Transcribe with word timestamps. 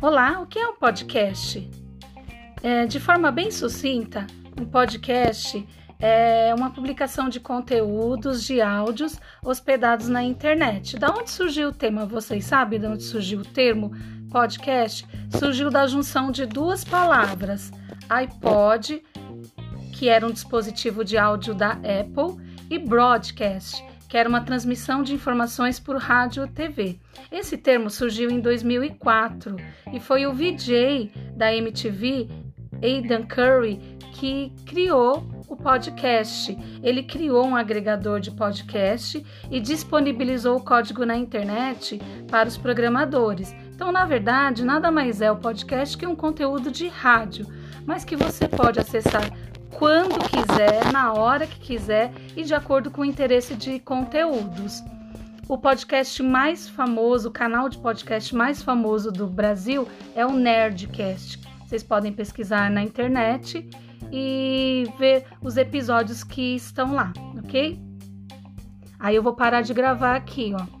Olá, 0.00 0.40
o 0.40 0.46
que 0.46 0.58
é 0.58 0.68
um 0.68 0.76
podcast? 0.76 1.68
É, 2.62 2.86
de 2.86 3.00
forma 3.00 3.30
bem 3.30 3.50
sucinta, 3.50 4.26
um 4.60 4.64
podcast 4.64 5.66
é 5.98 6.54
uma 6.54 6.70
publicação 6.70 7.28
de 7.28 7.38
conteúdos 7.38 8.42
de 8.42 8.60
áudios 8.60 9.20
hospedados 9.44 10.08
na 10.08 10.22
internet. 10.22 10.98
Da 10.98 11.10
onde 11.10 11.30
surgiu 11.30 11.68
o 11.68 11.72
tema? 11.72 12.06
Vocês 12.06 12.44
sabem 12.46 12.80
de 12.80 12.86
onde 12.86 13.02
surgiu 13.02 13.40
o 13.40 13.44
termo 13.44 13.92
podcast? 14.30 15.06
Surgiu 15.38 15.70
da 15.70 15.86
junção 15.86 16.30
de 16.30 16.46
duas 16.46 16.84
palavras: 16.84 17.70
iPod, 18.08 19.02
que 19.92 20.08
era 20.08 20.26
um 20.26 20.30
dispositivo 20.30 21.04
de 21.04 21.18
áudio 21.18 21.54
da 21.54 21.72
Apple, 21.72 22.42
e 22.70 22.78
broadcast, 22.78 23.84
que 24.10 24.16
era 24.16 24.28
uma 24.28 24.40
transmissão 24.40 25.04
de 25.04 25.14
informações 25.14 25.78
por 25.78 25.96
rádio 25.96 26.44
e 26.44 26.48
TV. 26.48 26.98
Esse 27.30 27.56
termo 27.56 27.88
surgiu 27.88 28.28
em 28.28 28.40
2004 28.40 29.54
e 29.92 30.00
foi 30.00 30.26
o 30.26 30.34
VJ 30.34 31.12
da 31.36 31.54
MTV, 31.54 32.28
Aidan 32.82 33.22
Curry, 33.22 33.78
que 34.14 34.52
criou 34.66 35.24
o 35.48 35.56
podcast. 35.56 36.58
Ele 36.82 37.04
criou 37.04 37.46
um 37.46 37.54
agregador 37.54 38.18
de 38.18 38.32
podcast 38.32 39.24
e 39.48 39.60
disponibilizou 39.60 40.56
o 40.56 40.64
código 40.64 41.06
na 41.06 41.16
internet 41.16 42.00
para 42.28 42.48
os 42.48 42.56
programadores. 42.56 43.54
Então, 43.72 43.92
na 43.92 44.04
verdade, 44.04 44.64
nada 44.64 44.90
mais 44.90 45.22
é 45.22 45.30
o 45.30 45.36
podcast 45.36 45.96
que 45.96 46.06
um 46.06 46.16
conteúdo 46.16 46.72
de 46.72 46.88
rádio, 46.88 47.46
mas 47.86 48.04
que 48.04 48.16
você 48.16 48.48
pode 48.48 48.80
acessar 48.80 49.30
quando 49.72 50.18
quiser, 50.28 50.92
na 50.92 51.12
hora 51.12 51.46
que 51.46 51.58
quiser 51.58 52.12
e 52.36 52.42
de 52.42 52.54
acordo 52.54 52.90
com 52.90 53.02
o 53.02 53.04
interesse 53.04 53.54
de 53.54 53.78
conteúdos. 53.80 54.82
O 55.48 55.58
podcast 55.58 56.22
mais 56.22 56.68
famoso, 56.68 57.28
o 57.28 57.32
canal 57.32 57.68
de 57.68 57.78
podcast 57.78 58.34
mais 58.34 58.62
famoso 58.62 59.10
do 59.10 59.26
Brasil 59.26 59.88
é 60.14 60.24
o 60.24 60.32
Nerdcast. 60.32 61.40
Vocês 61.66 61.82
podem 61.82 62.12
pesquisar 62.12 62.70
na 62.70 62.82
internet 62.82 63.68
e 64.12 64.84
ver 64.98 65.24
os 65.42 65.56
episódios 65.56 66.22
que 66.22 66.54
estão 66.54 66.94
lá, 66.94 67.12
ok? 67.38 67.80
Aí 68.98 69.16
eu 69.16 69.22
vou 69.22 69.34
parar 69.34 69.62
de 69.62 69.72
gravar 69.72 70.14
aqui, 70.14 70.52
ó. 70.54 70.79